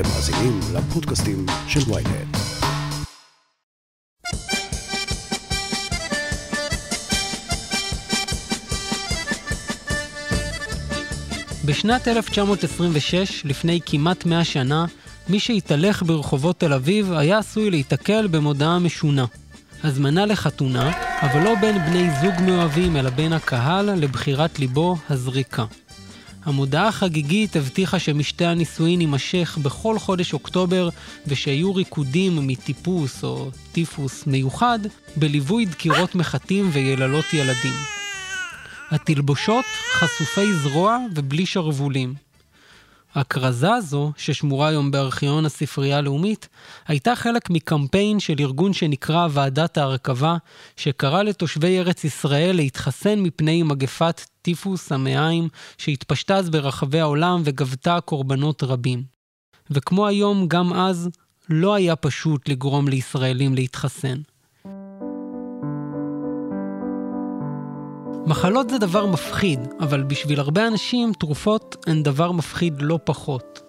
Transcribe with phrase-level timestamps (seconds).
[0.00, 2.36] אתם מאזינים לפודקאסטים של ויינט.
[11.64, 14.84] בשנת 1926, לפני כמעט 100 שנה,
[15.28, 19.24] מי שהתהלך ברחובות תל אביב היה עשוי להיתקל במודעה משונה.
[19.84, 20.92] הזמנה לחתונה,
[21.22, 25.64] אבל לא בין בני זוג מאוהבים, אלא בין הקהל לבחירת ליבו הזריקה.
[26.48, 30.88] המודעה החגיגית הבטיחה שמשתה הנישואין יימשך בכל חודש אוקטובר
[31.26, 34.78] ושיהיו ריקודים מטיפוס או טיפוס מיוחד
[35.16, 37.74] בליווי דקירות מחטים ויללות ילדים.
[38.90, 42.27] התלבושות חשופי זרוע ובלי שרוולים.
[43.18, 46.48] הכרזה הזו, ששמורה היום בארכיון הספרייה הלאומית,
[46.86, 50.36] הייתה חלק מקמפיין של ארגון שנקרא ועדת ההרכבה,
[50.76, 58.62] שקרא לתושבי ארץ ישראל להתחסן מפני מגפת טיפוס המעיים, שהתפשטה אז ברחבי העולם וגבתה קורבנות
[58.62, 59.02] רבים.
[59.70, 61.08] וכמו היום, גם אז,
[61.48, 64.18] לא היה פשוט לגרום לישראלים להתחסן.
[68.28, 73.60] מחלות זה דבר מפחיד, אבל בשביל הרבה אנשים תרופות הן דבר מפחיד לא פחות.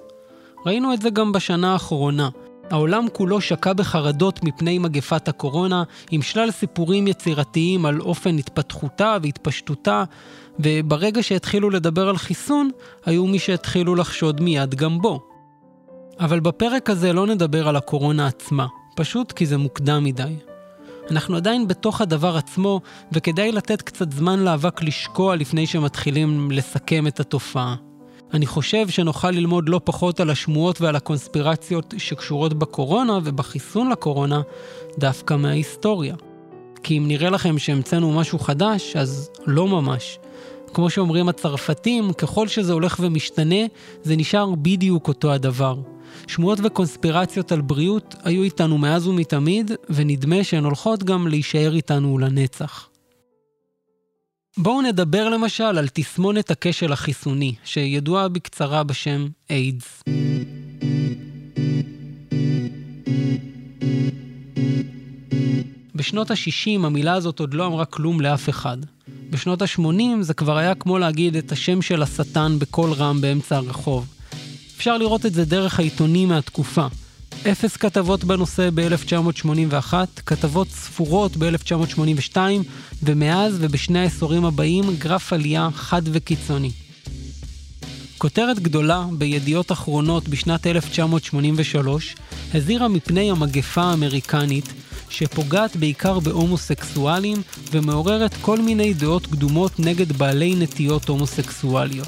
[0.65, 2.29] ראינו את זה גם בשנה האחרונה.
[2.69, 10.03] העולם כולו שקע בחרדות מפני מגפת הקורונה, עם שלל סיפורים יצירתיים על אופן התפתחותה והתפשטותה,
[10.59, 12.69] וברגע שהתחילו לדבר על חיסון,
[13.05, 15.19] היו מי שהתחילו לחשוד מיד גם בו.
[16.19, 20.48] אבל בפרק הזה לא נדבר על הקורונה עצמה, פשוט כי זה מוקדם מדי.
[21.11, 27.19] אנחנו עדיין בתוך הדבר עצמו, וכדאי לתת קצת זמן לאבק לשקוע לפני שמתחילים לסכם את
[27.19, 27.75] התופעה.
[28.33, 34.41] אני חושב שנוכל ללמוד לא פחות על השמועות ועל הקונספירציות שקשורות בקורונה ובחיסון לקורונה,
[34.97, 36.15] דווקא מההיסטוריה.
[36.83, 40.19] כי אם נראה לכם שהמצאנו משהו חדש, אז לא ממש.
[40.73, 43.65] כמו שאומרים הצרפתים, ככל שזה הולך ומשתנה,
[44.03, 45.75] זה נשאר בדיוק אותו הדבר.
[46.27, 52.89] שמועות וקונספירציות על בריאות היו איתנו מאז ומתמיד, ונדמה שהן הולכות גם להישאר איתנו לנצח.
[54.57, 60.03] בואו נדבר למשל על תסמונת הכשל החיסוני, שידועה בקצרה בשם איידס.
[65.95, 68.77] בשנות ה-60 המילה הזאת עוד לא אמרה כלום לאף אחד.
[69.29, 74.18] בשנות ה-80 זה כבר היה כמו להגיד את השם של השטן בקול רם באמצע הרחוב.
[74.79, 76.87] אפשר לראות את זה דרך העיתונים מהתקופה.
[77.51, 79.93] אפס כתבות בנושא ב-1981,
[80.25, 82.37] כתבות ספורות ב-1982,
[83.03, 86.71] ומאז ובשני העשורים הבאים גרף עלייה חד וקיצוני.
[88.17, 92.15] כותרת גדולה בידיעות אחרונות בשנת 1983
[92.53, 94.73] הזהירה מפני המגפה האמריקנית
[95.09, 97.41] שפוגעת בעיקר בהומוסקסואלים
[97.71, 102.07] ומעוררת כל מיני דעות קדומות נגד בעלי נטיות הומוסקסואליות.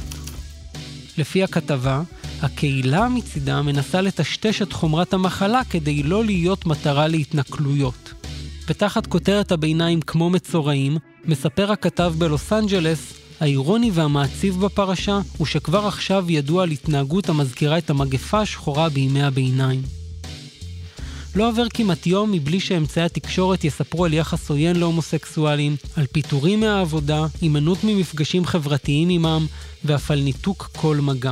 [1.18, 2.02] לפי הכתבה,
[2.42, 8.14] הקהילה מצידה מנסה לטשטש את חומרת המחלה כדי לא להיות מטרה להתנכלויות.
[8.68, 16.26] ותחת כותרת הביניים כמו מצורעים, מספר הכתב בלוס אנג'לס, האירוני והמעציב בפרשה הוא שכבר עכשיו
[16.30, 19.82] ידוע על התנהגות המזכירה את המגפה השחורה בימי הביניים.
[21.36, 27.26] לא עובר כמעט יום מבלי שאמצעי התקשורת יספרו על יחס עוין להומוסקסואלים, על פיטורים מהעבודה,
[27.42, 29.46] הימנעות ממפגשים חברתיים עמם,
[29.86, 31.32] ואף על ניתוק כל מגע.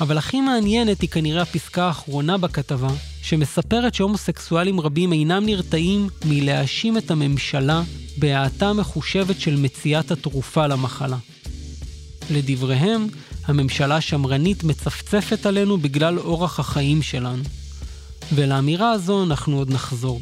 [0.00, 2.88] אבל הכי מעניינת היא כנראה הפסקה האחרונה בכתבה,
[3.22, 7.82] שמספרת שהומוסקסואלים רבים אינם נרתעים מלהאשים את הממשלה
[8.18, 11.16] בהאטה מחושבת של מציאת התרופה למחלה.
[12.30, 13.06] לדבריהם,
[13.44, 17.42] הממשלה השמרנית מצפצפת עלינו בגלל אורח החיים שלנו.
[18.34, 20.20] ולאמירה הזו אנחנו עוד נחזור.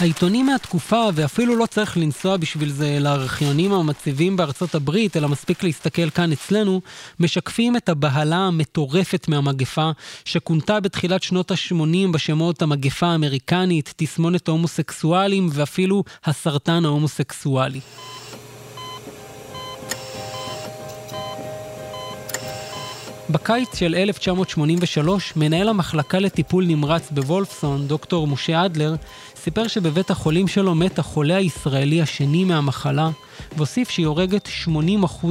[0.00, 6.10] העיתונים מהתקופה, ואפילו לא צריך לנסוע בשביל זה לארכיונים המציבים בארצות הברית, אלא מספיק להסתכל
[6.10, 6.80] כאן אצלנו,
[7.20, 9.90] משקפים את הבהלה המטורפת מהמגפה,
[10.24, 17.80] שכונתה בתחילת שנות ה-80 בשמות המגפה האמריקנית, תסמונת ההומוסקסואלים ואפילו הסרטן ההומוסקסואלי.
[23.32, 28.94] בקיץ של 1983, מנהל המחלקה לטיפול נמרץ בוולפסון, דוקטור משה אדלר,
[29.36, 33.10] סיפר שבבית החולים שלו מת החולה הישראלי השני מהמחלה,
[33.56, 34.68] והוסיף שהיא הורגת 80%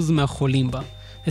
[0.10, 0.82] מהחולים בה.
[1.28, 1.30] 20%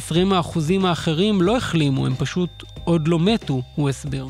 [0.85, 2.51] האחרים לא החלימו, הם פשוט
[2.85, 4.27] עוד לא מתו, הוא הסביר.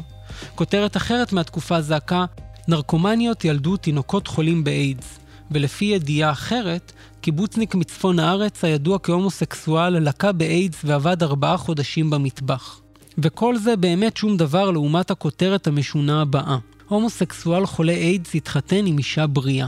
[0.55, 2.25] כותרת אחרת מהתקופה זעקה,
[2.69, 5.18] נרקומניות ילדו תינוקות חולים באיידס.
[5.51, 12.81] ולפי ידיעה אחרת, קיבוצניק מצפון הארץ הידוע כהומוסקסואל לקה באיידס ועבד ארבעה חודשים במטבח.
[13.19, 16.59] וכל זה באמת שום דבר לעומת הכותרת המשונה הבאה.
[16.89, 19.67] הומוסקסואל חולה איידס התחתן עם אישה בריאה.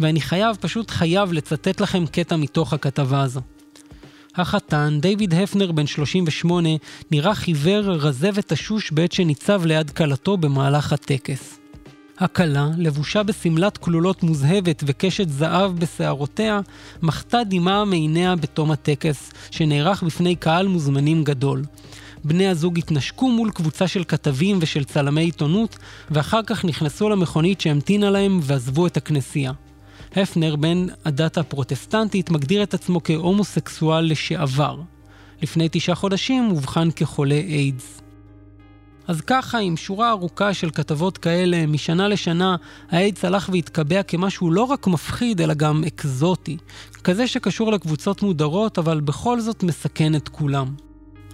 [0.00, 3.40] ואני חייב, פשוט חייב לצטט לכם קטע מתוך הכתבה הזו.
[4.36, 6.68] החתן, דיוויד הפנר בן 38,
[7.10, 11.63] נראה חיוור, רזה ותשוש בעת שניצב ליד כלתו במהלך הטקס.
[12.18, 16.60] הכלה, לבושה בשמלת כלולות מוזהבת וקשת זהב בשערותיה,
[17.02, 21.64] מחתה דמעה מעיניה בתום הטקס, שנערך בפני קהל מוזמנים גדול.
[22.24, 25.78] בני הזוג התנשקו מול קבוצה של כתבים ושל צלמי עיתונות,
[26.10, 29.52] ואחר כך נכנסו למכונית שהמתינה להם ועזבו את הכנסייה.
[30.16, 34.80] הפנר, בן הדת הפרוטסטנטית, מגדיר את עצמו כהומוסקסואל לשעבר.
[35.42, 38.03] לפני תשעה חודשים אובחן כחולה איידס.
[39.06, 42.56] אז ככה, עם שורה ארוכה של כתבות כאלה, משנה לשנה,
[42.90, 46.56] האיידס הלך והתקבע כמשהו לא רק מפחיד, אלא גם אקזוטי.
[47.04, 50.66] כזה שקשור לקבוצות מודרות, אבל בכל זאת מסכן את כולם.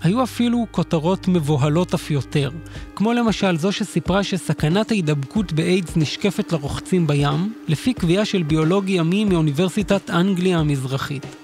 [0.02, 2.50] היו אפילו כותרות מבוהלות אף יותר,
[2.94, 9.24] כמו למשל זו שסיפרה שסכנת ההידבקות באיידס נשקפת לרוחצים בים, לפי קביעה של ביולוג ימי
[9.24, 11.39] מאוניברסיטת אנגליה המזרחית.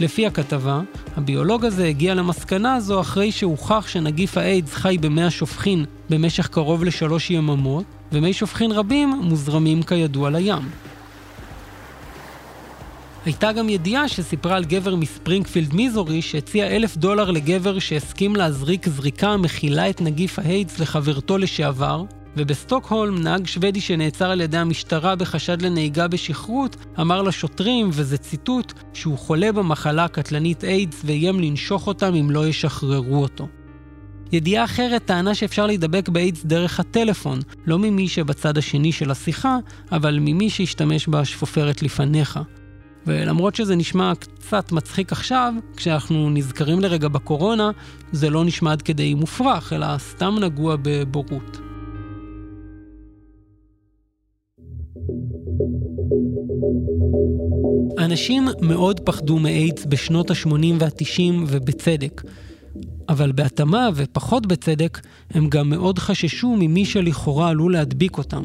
[0.00, 0.80] לפי הכתבה,
[1.16, 7.30] הביולוג הזה הגיע למסקנה הזו אחרי שהוכח שנגיף האיידס חי במי השופכין במשך קרוב לשלוש
[7.30, 10.68] יממות, ומי שופכין רבים מוזרמים כידוע לים.
[13.24, 19.28] הייתה גם ידיעה שסיפרה על גבר מספרינגפילד מיזורי שהציע אלף דולר לגבר שהסכים להזריק זריקה
[19.28, 22.02] המכילה את נגיף האיידס לחברתו לשעבר,
[22.36, 29.18] ובסטוקהולם נהג שוודי שנעצר על ידי המשטרה בחשד לנהיגה בשכרות, אמר לשוטרים, וזה ציטוט, שהוא
[29.18, 33.48] חולה במחלה הקטלנית איידס ואיים לנשוך אותם אם לא ישחררו אותו.
[34.32, 39.56] ידיעה אחרת טענה שאפשר להידבק באיידס דרך הטלפון, לא ממי שבצד השני של השיחה,
[39.92, 42.40] אבל ממי שהשתמש בשפופרת לפניך.
[43.06, 47.70] ולמרות שזה נשמע קצת מצחיק עכשיו, כשאנחנו נזכרים לרגע בקורונה,
[48.12, 51.67] זה לא נשמע עד כדי מופרך, אלא סתם נגוע בבורות.
[57.98, 62.22] אנשים מאוד פחדו מאיידס בשנות ה-80 וה-90 ובצדק.
[63.08, 65.00] אבל בהתאמה ופחות בצדק,
[65.30, 68.44] הם גם מאוד חששו ממי שלכאורה עלול להדביק אותם.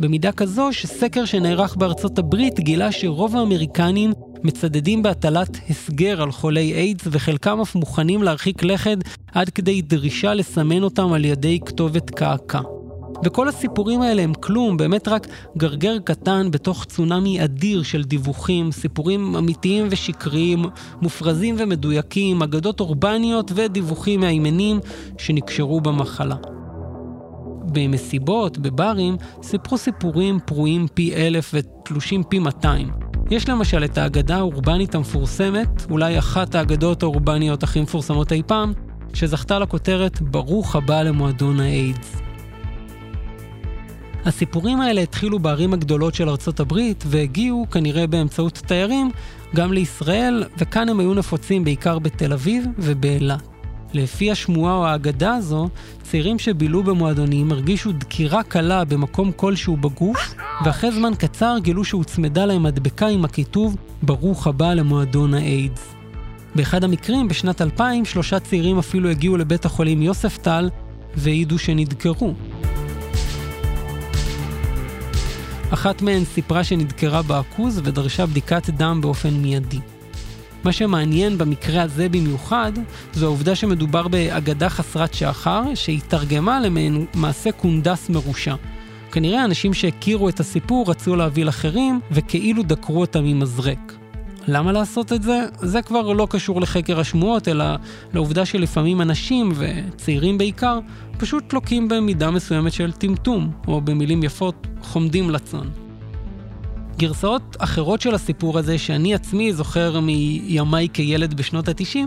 [0.00, 4.12] במידה כזו שסקר שנערך בארצות הברית גילה שרוב האמריקנים
[4.42, 8.98] מצדדים בהטלת הסגר על חולי איידס וחלקם אף מוכנים להרחיק לכת
[9.32, 12.75] עד כדי דרישה לסמן אותם על ידי כתובת קעקע.
[13.24, 15.26] וכל הסיפורים האלה הם כלום, באמת רק
[15.56, 20.64] גרגר קטן בתוך צונאמי אדיר של דיווחים, סיפורים אמיתיים ושקריים,
[21.02, 24.80] מופרזים ומדויקים, אגדות אורבניות ודיווחים מהימנים
[25.18, 26.36] שנקשרו במחלה.
[27.72, 32.90] במסיבות, בברים, סיפרו סיפורים פרועים פי אלף ותלושים פי מאתיים.
[33.30, 38.72] יש למשל את האגדה האורבנית המפורסמת, אולי אחת האגדות האורבניות הכי מפורסמות אי פעם,
[39.14, 42.25] שזכתה לכותרת "ברוך הבא למועדון האיידס".
[44.26, 49.10] הסיפורים האלה התחילו בערים הגדולות של ארצות הברית והגיעו, כנראה באמצעות תיירים,
[49.54, 53.42] גם לישראל, וכאן הם היו נפוצים בעיקר בתל אביב ובאילת.
[53.94, 55.68] לפי השמועה או האגדה הזו,
[56.02, 60.34] צעירים שבילו במועדונים הרגישו דקירה קלה במקום כלשהו בגוף,
[60.64, 65.94] ואחרי זמן קצר גילו שהוצמדה להם מדבקה עם הכיתוב "ברוך הבא למועדון האיידס".
[66.54, 70.70] באחד המקרים, בשנת 2000, שלושה צעירים אפילו הגיעו לבית החולים יוספטל
[71.16, 72.34] והעידו שנדקרו.
[75.70, 79.78] אחת מהן סיפרה שנדקרה בעכוז ודרשה בדיקת דם באופן מיידי.
[80.64, 82.72] מה שמעניין במקרה הזה במיוחד,
[83.12, 88.54] זו העובדה שמדובר באגדה חסרת שחר, שהתרגמה למעין מעשה קונדס מרושע.
[89.12, 93.92] כנראה אנשים שהכירו את הסיפור רצו להביא לאחרים, וכאילו דקרו אותם עם מזרק.
[94.48, 95.46] למה לעשות את זה?
[95.60, 97.64] זה כבר לא קשור לחקר השמועות, אלא
[98.14, 100.78] לעובדה שלפעמים אנשים, וצעירים בעיקר,
[101.18, 105.70] פשוט לוקים במידה מסוימת של טמטום, או במילים יפות, חומדים לצון.
[106.98, 111.98] גרסאות אחרות של הסיפור הזה, שאני עצמי זוכר מימיי כילד בשנות ה-90,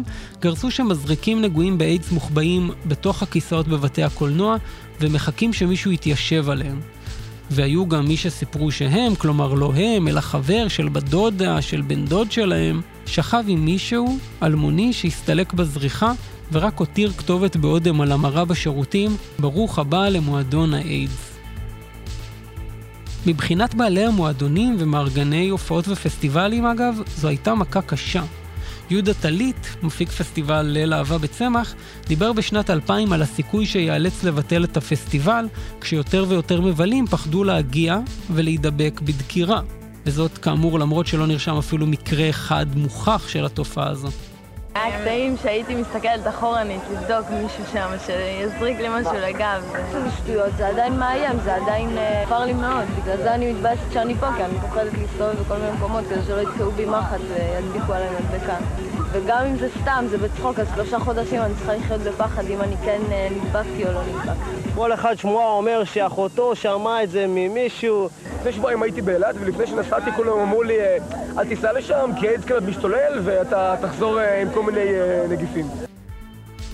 [0.42, 4.56] גרסו שמזריקים נגועים באיידס מוחבאים בתוך הכיסאות בבתי הקולנוע,
[5.02, 6.80] ומחכים שמישהו יתיישב עליהם.
[7.52, 12.06] והיו גם מי שסיפרו שהם, כלומר לא הם, אלא חבר של בת דודה, של בן
[12.06, 16.12] דוד שלהם, שכב עם מישהו, אלמוני, שהסתלק בזריחה,
[16.52, 21.30] ורק הותיר כתובת באודם על המרה בשירותים, ברוך הבא למועדון האיידס.
[23.26, 28.24] מבחינת בעלי המועדונים ומארגני הופעות ופסטיבלים אגב, זו הייתה מכה קשה.
[28.90, 31.76] יהודה טלית, מפיק פסטיבל ליל אהבה בצמח,
[32.08, 35.46] דיבר בשנת 2000 על הסיכוי שיאלץ לבטל את הפסטיבל,
[35.82, 38.00] כשיותר ויותר מבלים פחדו להגיע
[38.32, 39.62] ולהידבק בדקירה.
[40.06, 44.10] וזאת כאמור למרות שלא נרשם אפילו מקרה אחד מוכח של התופעה הזו.
[44.76, 49.64] היה קטעים שהייתי מסתכלת אחורנית לבדוק מישהו שם שיזריק לי משהו לגב.
[49.92, 52.86] זה שטויות, זה עדיין מאיים, זה עדיין עבר לי מאוד.
[53.02, 56.42] בגלל זה אני מתבאסת שאני פה, כי אני פוחדת להסתובב בכל מיני מקומות כדי שלא
[56.42, 58.56] יתקעו בי מחט וידביקו עליי מדבקה.
[59.12, 62.76] וגם אם זה סתם, זה בצחוק, אז שלושה חודשים אני צריכה לחיות בפחד אם אני
[62.86, 64.70] כן אה, נדבקתי או לא נדבקתי.
[64.76, 68.10] כל אחד שמועה אומר שאחותו שמעה את זה ממישהו.
[68.40, 70.98] לפני שבועיים הייתי באילת, ולפני שנסעתי כולם אמרו לי, אה,
[71.38, 74.86] אל תיסע לשם, כי האיידס כמעט משתולל, ואתה תחזור אה, עם כל מיני
[75.30, 75.66] נגיפים.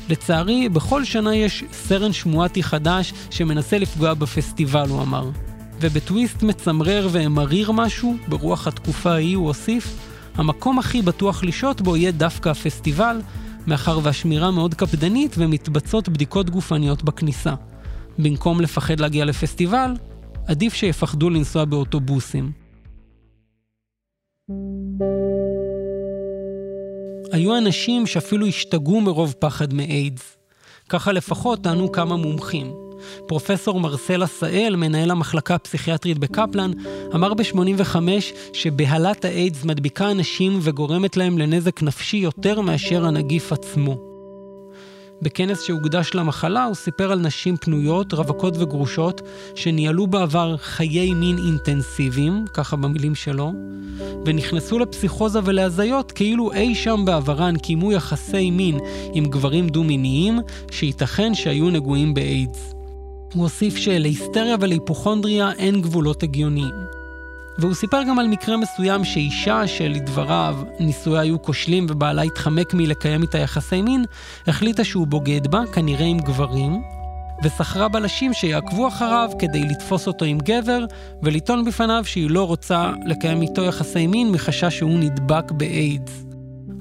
[0.10, 5.30] לצערי, בכל שנה יש סרן שמואטי חדש שמנסה לפגוע בפסטיבל, הוא אמר.
[5.82, 9.98] ובטוויסט מצמרר ומריר משהו, ברוח התקופה ההיא הוא הוסיף,
[10.36, 13.22] המקום הכי בטוח לשהות בו יהיה דווקא הפסטיבל,
[13.68, 17.54] מאחר והשמירה מאוד קפדנית ומתבצעות בדיקות גופניות בכניסה.
[18.20, 19.92] במקום לפחד להגיע לפסטיבל,
[20.48, 22.52] עדיף שיפחדו לנסוע באוטובוסים.
[27.32, 30.38] היו אנשים שאפילו השתגעו מרוב פחד מאיידס.
[30.90, 32.74] ככה לפחות טענו כמה מומחים.
[33.28, 36.72] פרופסור מרסל עשאל, מנהל המחלקה הפסיכיאטרית בקפלן,
[37.16, 37.96] אמר ב-85
[38.54, 44.15] שבהלת האיידס מדביקה אנשים וגורמת להם לנזק נפשי יותר מאשר הנגיף עצמו.
[45.22, 49.22] בכנס שהוקדש למחלה הוא סיפר על נשים פנויות, רווקות וגרושות,
[49.56, 53.52] שניהלו בעבר חיי מין אינטנסיביים, ככה במילים שלו,
[54.26, 58.80] ונכנסו לפסיכוזה ולהזיות כאילו אי שם בעברן קיימו יחסי מין
[59.14, 60.40] עם גברים דו-מיניים,
[60.72, 62.74] שייתכן שהיו נגועים באיידס.
[63.34, 66.95] הוא הוסיף שלהיסטריה ולהיפוכונדריה אין גבולות הגיוניים.
[67.60, 73.38] והוא סיפר גם על מקרה מסוים שאישה שלדבריו נישואיה היו כושלים ובעלה התחמק מלקיים איתה
[73.38, 74.06] יחסי מין,
[74.48, 76.82] החליטה שהוא בוגד בה, כנראה עם גברים,
[77.44, 80.86] ושכרה בלשים שיעקבו אחריו כדי לתפוס אותו עם גבר
[81.24, 86.26] ולטעון בפניו שהיא לא רוצה לקיים איתו יחסי מין מחשש שהוא נדבק באיידס.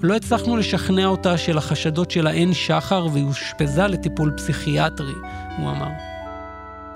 [0.03, 5.15] לא הצלחנו לשכנע אותה שלחשדות שלה אין שחר והיא אושפזה לטיפול פסיכיאטרי,
[5.59, 6.14] הוא אמר.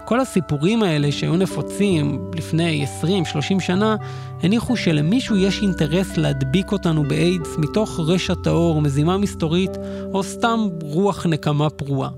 [0.08, 3.96] כל הסיפורים האלה שהיו נפוצים לפני 20-30 שנה,
[4.42, 9.70] הניחו שלמישהו יש אינטרס להדביק אותנו באיידס מתוך רשע טהור, מזימה מסתורית,
[10.12, 12.10] או סתם רוח נקמה פרועה.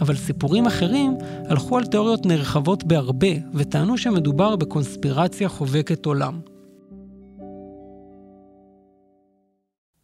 [0.00, 1.16] אבל סיפורים אחרים
[1.48, 6.40] הלכו על תיאוריות נרחבות בהרבה, וטענו שמדובר בקונספירציה חובקת עולם.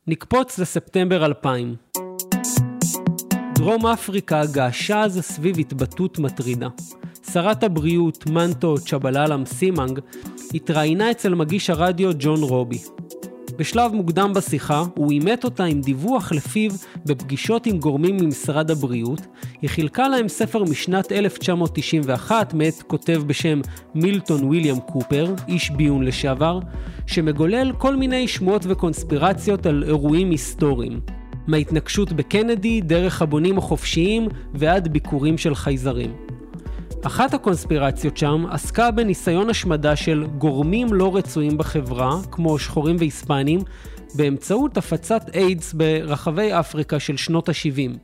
[0.06, 1.74] נקפוץ לספטמבר 2000.
[3.54, 6.68] דרום אפריקה געשה אז סביב התבטאות מטרידה.
[7.26, 10.00] שרת הבריאות מנטו צ'בללם סימנג
[10.54, 12.78] התראיינה אצל מגיש הרדיו ג'ון רובי.
[13.56, 16.70] בשלב מוקדם בשיחה הוא אימת אותה עם דיווח לפיו
[17.06, 19.26] בפגישות עם גורמים ממשרד הבריאות,
[19.62, 23.60] היא חילקה להם ספר משנת 1991 מאת כותב בשם
[23.94, 26.60] מילטון ויליאם קופר, איש ביון לשעבר,
[27.06, 31.00] שמגולל כל מיני שמועות וקונספירציות על אירועים היסטוריים.
[31.46, 36.29] מההתנגשות בקנדי, דרך הבונים החופשיים ועד ביקורים של חייזרים.
[37.06, 43.60] אחת הקונספירציות שם עסקה בניסיון השמדה של גורמים לא רצויים בחברה, כמו שחורים והיספנים,
[44.14, 47.98] באמצעות הפצת איידס ברחבי אפריקה של שנות ה-70.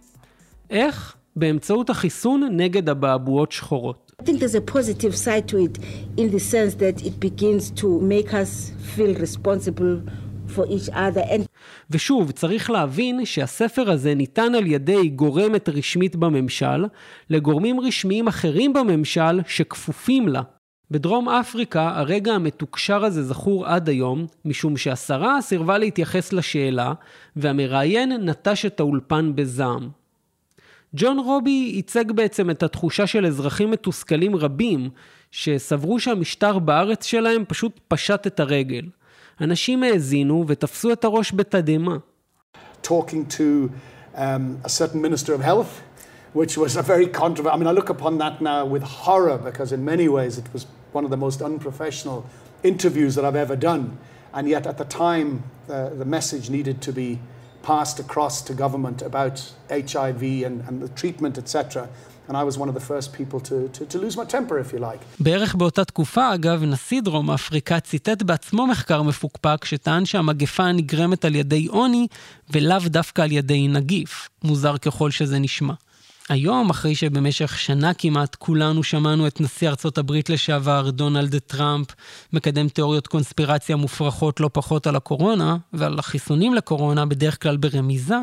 [0.70, 1.16] איך?
[1.36, 4.12] באמצעות החיסון נגד אבעבועות שחורות.
[4.22, 5.78] I think there's a positive side to it
[6.16, 10.00] in the sense that it begins to make us feel responsible
[10.48, 11.24] for each other.
[11.30, 11.45] And...
[11.90, 16.84] ושוב, צריך להבין שהספר הזה ניתן על ידי גורמת רשמית בממשל,
[17.30, 20.42] לגורמים רשמיים אחרים בממשל שכפופים לה.
[20.90, 26.92] בדרום אפריקה הרגע המתוקשר הזה זכור עד היום, משום שהשרה סירבה להתייחס לשאלה,
[27.36, 29.88] והמראיין נטש את האולפן בזעם.
[30.94, 34.90] ג'ון רובי ייצג בעצם את התחושה של אזרחים מתוסכלים רבים,
[35.30, 38.82] שסברו שהמשטר בארץ שלהם פשוט פשט את הרגל.
[39.41, 41.97] אנשים האזינו ותפסו את הראש בתדהמה.
[42.83, 43.69] Talking to
[44.15, 45.81] um, a certain minister of health,
[46.33, 47.55] which was a very controversial.
[47.55, 50.65] I mean, I look upon that now with horror because in many ways it was
[50.91, 52.25] one of the most unprofessional
[52.63, 53.97] interviews that I've ever done.
[54.33, 57.19] And yet at the time, uh, the message needed to be
[57.63, 61.89] passed across to government about HIV and, and the treatment, etc.
[65.20, 71.34] בערך באותה תקופה, אגב, נשיא דרום אפריקה ציטט בעצמו מחקר מפוקפק שטען שהמגפה נגרמת על
[71.34, 72.06] ידי עוני
[72.50, 75.74] ולאו דווקא על ידי נגיף, מוזר ככל שזה נשמע.
[76.28, 81.86] היום, אחרי שבמשך שנה כמעט כולנו שמענו את נשיא ארצות הברית לשעבר, דונלד טראמפ,
[82.32, 88.18] מקדם תיאוריות קונספירציה מופרכות לא פחות על הקורונה, ועל החיסונים לקורונה, בדרך כלל ברמיזה,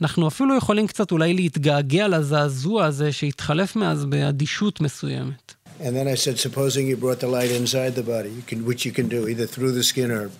[0.00, 5.54] אנחנו אפילו יכולים קצת אולי להתגעגע לזעזוע הזה שהתחלף מאז באדישות מסוימת.
[5.80, 8.86] And then I said, supposing you brought the light inside the body, you can, which
[8.86, 10.30] you can do, either through the skin or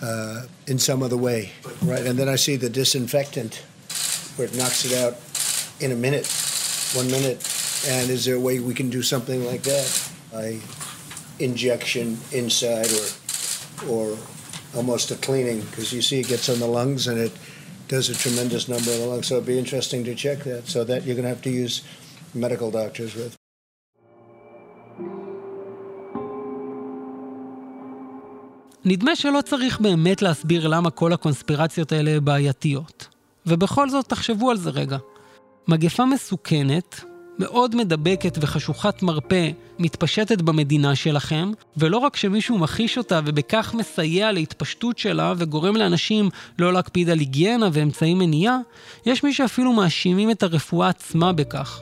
[0.00, 1.50] uh, in some other way,
[1.82, 2.04] right?
[2.06, 3.52] And then I see the disinfectant,
[4.36, 5.14] where it knocks it out
[5.84, 6.26] in a minute,
[6.94, 7.38] one minute.
[7.88, 9.88] And is there a way we can do something like that?
[10.32, 10.58] By
[11.40, 13.06] injection inside or,
[13.92, 14.04] or
[14.76, 17.32] almost a cleaning, because you see it gets on the lungs and it
[17.89, 20.63] There's a tremendous number along, so it'd be interesting to check that.
[20.73, 21.75] So that you're going to have to use
[22.33, 23.35] medical doctors with.
[28.85, 33.07] נדמה שלא צריך באמת להסביר למה כל הקונספירציות האלה בעייתיות.
[33.45, 34.97] ובכל זאת, תחשבו על זה רגע.
[35.67, 37.03] מגפה מסוכנת,
[37.39, 44.97] מאוד מדבקת וחשוכת מרפא מתפשטת במדינה שלכם, ולא רק שמישהו מכחיש אותה ובכך מסייע להתפשטות
[44.97, 46.29] שלה וגורם לאנשים
[46.59, 48.57] לא להקפיד על היגיינה ואמצעי מניעה,
[49.05, 51.81] יש מי שאפילו מאשימים את הרפואה עצמה בכך.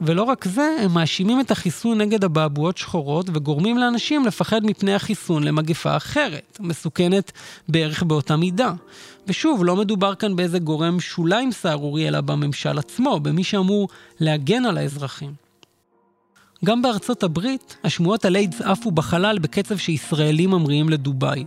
[0.00, 5.42] ולא רק זה, הם מאשימים את החיסון נגד אבעבועות שחורות וגורמים לאנשים לפחד מפני החיסון
[5.42, 7.32] למגפה אחרת, מסוכנת
[7.68, 8.72] בערך באותה מידה.
[9.28, 13.88] ושוב, לא מדובר כאן באיזה גורם שוליים סהרורי, אלא בממשל עצמו, במי שאמור
[14.20, 15.32] להגן על האזרחים.
[16.64, 21.44] גם בארצות הברית, השמועות על איידס עפו בחלל בקצב שישראלים ממריאים לדובאי.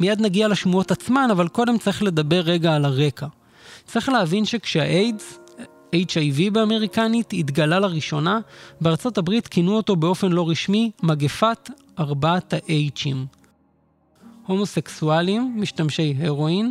[0.00, 3.26] מיד נגיע לשמועות עצמן, אבל קודם צריך לדבר רגע על הרקע.
[3.86, 5.38] צריך להבין שכשהאיידס,
[5.94, 8.38] HIV באמריקנית, התגלה לראשונה,
[8.80, 13.39] בארצות הברית כינו אותו באופן לא רשמי מגפת ארבעת ה-H'ים.
[14.50, 16.70] הומוסקסואלים, משתמשי הרואין,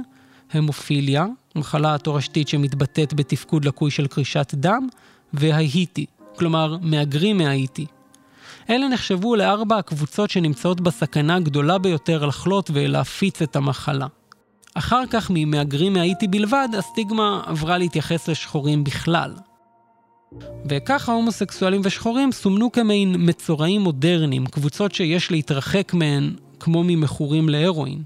[0.52, 4.88] המופיליה, מחלה תורשתית שמתבטאת בתפקוד לקוי של קרישת דם,
[5.34, 6.06] וההיטי,
[6.36, 7.86] כלומר מהגרים מהאיטי.
[8.70, 14.08] אלה נחשבו לארבע הקבוצות שנמצאות בסכנה הגדולה ביותר לחלות ולהפיץ את המחלה.
[14.74, 19.34] אחר כך ממהגרים מהאיטי בלבד, הסטיגמה עברה להתייחס לשחורים בכלל.
[20.70, 28.04] וככה הומוסקסואלים ושחורים סומנו כמעין מצורעים מודרניים, קבוצות שיש להתרחק מהן כמו ממכורים להרואין.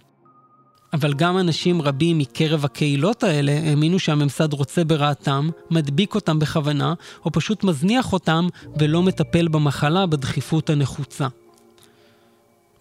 [0.93, 6.93] אבל גם אנשים רבים מקרב הקהילות האלה האמינו שהממסד רוצה ברעתם, מדביק אותם בכוונה,
[7.25, 8.47] או פשוט מזניח אותם
[8.79, 11.27] ולא מטפל במחלה בדחיפות הנחוצה.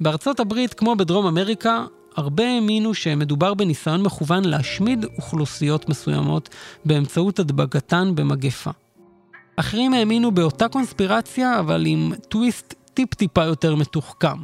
[0.00, 1.84] בארצות הברית, כמו בדרום אמריקה,
[2.16, 6.48] הרבה האמינו שמדובר בניסיון מכוון להשמיד אוכלוסיות מסוימות
[6.84, 8.70] באמצעות הדבקתן במגפה.
[9.56, 14.38] אחרים האמינו באותה קונספירציה, אבל עם טוויסט טיפ-טיפה יותר מתוחכם.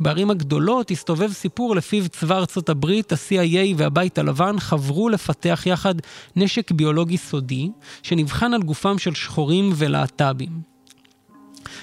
[0.00, 5.94] בערים הגדולות הסתובב סיפור לפיו צבא ארצות הברית, ה-CIA והבית הלבן חברו לפתח יחד
[6.36, 7.70] נשק ביולוגי סודי,
[8.02, 10.60] שנבחן על גופם של שחורים ולהט"בים.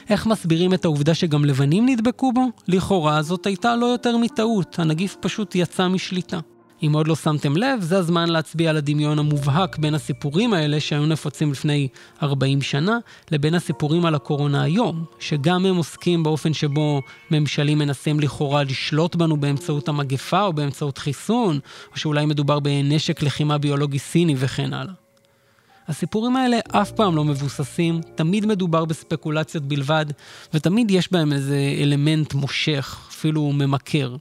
[0.09, 2.47] איך מסבירים את העובדה שגם לבנים נדבקו בו?
[2.67, 6.39] לכאורה זאת הייתה לא יותר מטעות, הנגיף פשוט יצא משליטה.
[6.87, 11.05] אם עוד לא שמתם לב, זה הזמן להצביע על הדמיון המובהק בין הסיפורים האלה שהיו
[11.05, 11.87] נפוצים לפני
[12.23, 12.97] 40 שנה,
[13.31, 19.37] לבין הסיפורים על הקורונה היום, שגם הם עוסקים באופן שבו ממשלים מנסים לכאורה לשלוט בנו
[19.37, 21.59] באמצעות המגפה או באמצעות חיסון,
[21.91, 24.93] או שאולי מדובר בנשק לחימה ביולוגי סיני וכן הלאה.
[25.87, 30.05] הסיפורים האלה אף פעם לא מבוססים, תמיד מדובר בספקולציות בלבד,
[30.53, 34.15] ותמיד יש בהם איזה אלמנט מושך, אפילו ממכר.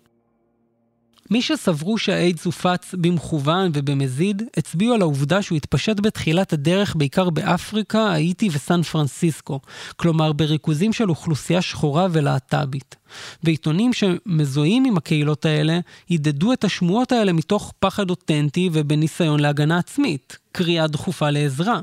[1.31, 8.01] מי שסברו שהאיידס הופץ במכוון ובמזיד, הצביעו על העובדה שהוא התפשט בתחילת הדרך בעיקר באפריקה,
[8.01, 9.61] האיטי וסן פרנסיסקו,
[9.97, 12.97] כלומר בריכוזים של אוכלוסייה שחורה ולהט"בית.
[13.43, 20.39] ועיתונים שמזוהים עם הקהילות האלה, הידדו את השמועות האלה מתוך פחד אותנטי ובניסיון להגנה עצמית,
[20.53, 21.81] קריאה דחופה לעזרה.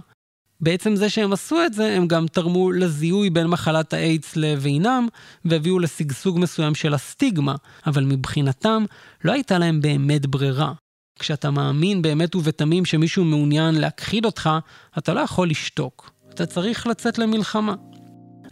[0.61, 5.07] בעצם זה שהם עשו את זה, הם גם תרמו לזיהוי בין מחלת האיידס לבינם,
[5.45, 7.55] והביאו לשגשוג מסוים של הסטיגמה,
[7.87, 8.85] אבל מבחינתם
[9.23, 10.73] לא הייתה להם באמת ברירה.
[11.19, 14.49] כשאתה מאמין באמת ובתמים שמישהו מעוניין להכחיד אותך,
[14.97, 16.11] אתה לא יכול לשתוק.
[16.29, 17.75] אתה צריך לצאת למלחמה.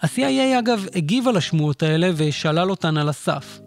[0.01, 3.59] ה-CIA אגב הגיב על השמועות האלה ושלל אותן על הסף.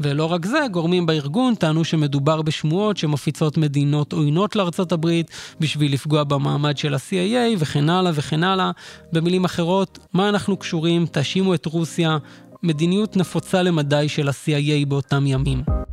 [0.00, 5.30] ולא רק זה, גורמים בארגון טענו שמדובר בשמועות שמפיצות מדינות עוינות לארצות הברית
[5.60, 8.70] בשביל לפגוע במעמד של ה-CIA וכן הלאה וכן הלאה.
[9.12, 11.06] במילים אחרות, מה אנחנו קשורים?
[11.06, 12.18] תאשימו את רוסיה.
[12.62, 15.83] מדיניות נפוצה למדי של ה-CIA באותם ימים.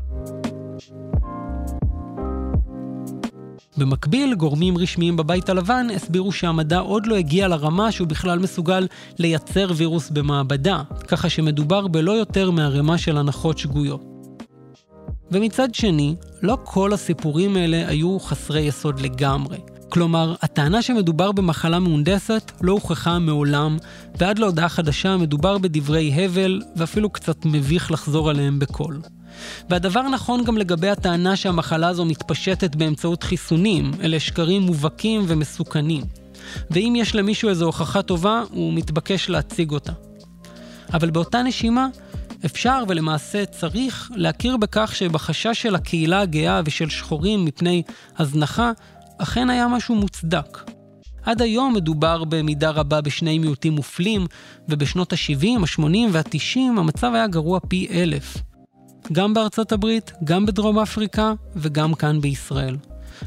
[3.81, 8.87] במקביל, גורמים רשמיים בבית הלבן הסבירו שהמדע עוד לא הגיע לרמה שהוא בכלל מסוגל
[9.19, 14.01] לייצר וירוס במעבדה, ככה שמדובר בלא יותר מערימה של הנחות שגויות.
[15.31, 19.57] ומצד שני, לא כל הסיפורים האלה היו חסרי יסוד לגמרי.
[19.89, 23.77] כלומר, הטענה שמדובר במחלה מהונדסת לא הוכחה מעולם,
[24.17, 29.01] ועד להודעה חדשה מדובר בדברי הבל, ואפילו קצת מביך לחזור עליהם בקול.
[29.69, 36.03] והדבר נכון גם לגבי הטענה שהמחלה הזו מתפשטת באמצעות חיסונים, אלה שקרים מובהקים ומסוכנים.
[36.71, 39.93] ואם יש למישהו איזו הוכחה טובה, הוא מתבקש להציג אותה.
[40.93, 41.87] אבל באותה נשימה,
[42.45, 47.83] אפשר ולמעשה צריך להכיר בכך שבחשש של הקהילה הגאה ושל שחורים מפני
[48.17, 48.71] הזנחה,
[49.17, 50.71] אכן היה משהו מוצדק.
[51.23, 54.25] עד היום מדובר במידה רבה בשני מיעוטים מופלים,
[54.69, 58.37] ובשנות ה-70, ה-80 וה-90 המצב היה גרוע פי אלף.
[59.11, 62.77] גם בארצות הברית, גם בדרום אפריקה וגם כאן בישראל.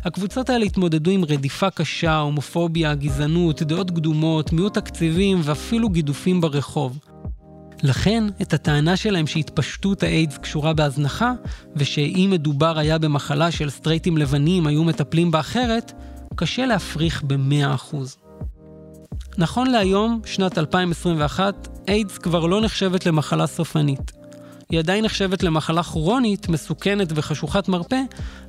[0.04, 6.98] הקבוצות האלה התמודדו עם רדיפה קשה, הומופוביה, גזענות, דעות קדומות, מיעוט תקציבים ואפילו גידופים ברחוב.
[7.82, 11.32] לכן, את הטענה שלהם שהתפשטות האיידס קשורה בהזנחה,
[11.76, 15.92] ושאם מדובר היה במחלה של סטרייטים לבנים היו מטפלים בה אחרת,
[16.36, 17.96] קשה להפריך ב-100%.
[19.38, 24.23] נכון להיום, שנת 2021, איידס כבר לא נחשבת למחלה סופנית.
[24.70, 28.00] היא עדיין נחשבת למחלה כרונית, מסוכנת וחשוכת מרפא,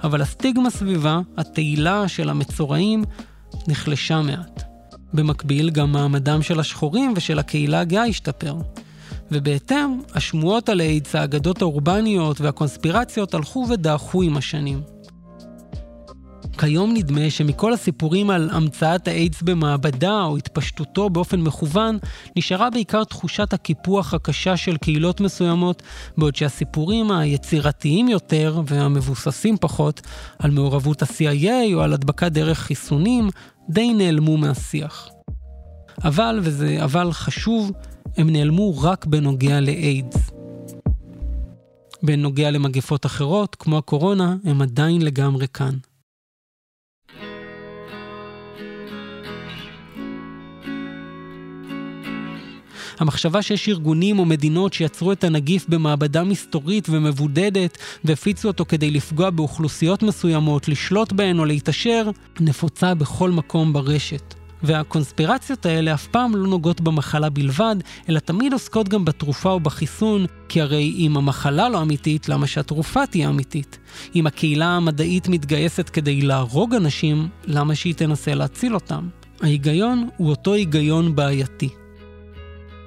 [0.03, 3.03] אבל הסטיגמה סביבה, התהילה של המצורעים,
[3.67, 4.63] נחלשה מעט.
[5.13, 8.55] במקביל, גם מעמדם של השחורים ושל הקהילה הגאה השתפר.
[9.31, 14.94] ובהתאם, השמועות על איידס, האגדות האורבניות והקונספירציות הלכו ודעכו עם השנים.
[16.57, 21.97] כיום נדמה שמכל הסיפורים על המצאת האיידס במעבדה או התפשטותו באופן מכוון,
[22.37, 25.83] נשארה בעיקר תחושת הקיפוח הקשה של קהילות מסוימות,
[26.17, 30.01] בעוד שהסיפורים היצירתיים יותר והמבוססים פחות
[30.39, 33.29] על מעורבות ה-CIA או על הדבקה דרך חיסונים,
[33.69, 35.09] די נעלמו מהשיח.
[36.03, 37.71] אבל, וזה אבל חשוב,
[38.17, 40.31] הם נעלמו רק בנוגע לאיידס.
[42.03, 45.75] בנוגע למגפות אחרות, כמו הקורונה, הם עדיין לגמרי כאן.
[52.99, 59.29] המחשבה שיש ארגונים או מדינות שיצרו את הנגיף במעבדה מסתורית ומבודדת והפיצו אותו כדי לפגוע
[59.29, 64.33] באוכלוסיות מסוימות, לשלוט בהן או להתעשר, נפוצה בכל מקום ברשת.
[64.63, 67.75] והקונספירציות האלה אף פעם לא נוגעות במחלה בלבד,
[68.09, 73.05] אלא תמיד עוסקות גם בתרופה או בחיסון, כי הרי אם המחלה לא אמיתית, למה שהתרופה
[73.05, 73.79] תהיה אמיתית?
[74.15, 79.07] אם הקהילה המדעית מתגייסת כדי להרוג אנשים, למה שהיא תנסה להציל אותם?
[79.41, 81.84] ההיגיון הוא אותו היגיון בעייתי.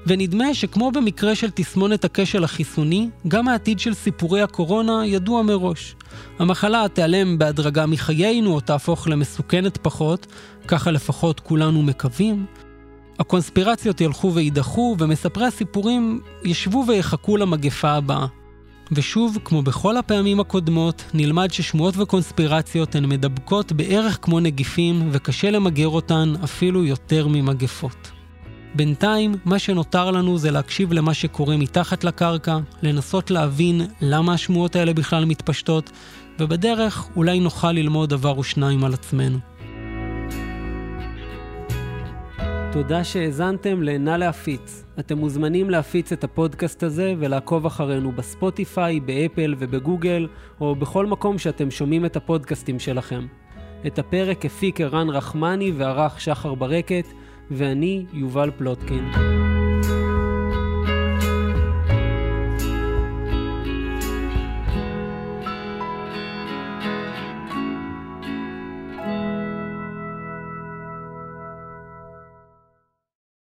[0.06, 5.94] ונדמה שכמו במקרה של תסמונת הכשל החיסוני, גם העתיד של סיפורי הקורונה ידוע מראש.
[6.38, 10.26] המחלה תיעלם בהדרגה מחיינו או תהפוך למסוכנת פחות,
[10.68, 12.46] ככה לפחות כולנו מקווים.
[13.18, 18.26] הקונספירציות ילכו ויידחו, ומספרי הסיפורים ישבו ויחכו למגפה הבאה.
[18.92, 25.88] ושוב, כמו בכל הפעמים הקודמות, נלמד ששמועות וקונספירציות הן מדבקות בערך כמו נגיפים, וקשה למגר
[25.88, 28.17] אותן אפילו יותר ממגפות.
[28.78, 34.94] בינתיים, מה שנותר לנו זה להקשיב למה שקורה מתחת לקרקע, לנסות להבין למה השמועות האלה
[34.94, 35.90] בכלל מתפשטות,
[36.40, 39.38] ובדרך אולי נוכל ללמוד דבר או שניים על עצמנו.
[42.72, 44.84] תודה שהאזנתם ל"נא להפיץ".
[44.98, 50.28] אתם מוזמנים להפיץ את הפודקאסט הזה ולעקוב אחרינו בספוטיפיי, באפל ובגוגל,
[50.60, 53.26] או בכל מקום שאתם שומעים את הפודקאסטים שלכם.
[53.86, 57.04] את הפרק הפיק ערן רחמני וערך שחר ברקת.
[57.50, 59.04] ואני יובל פלוטקין.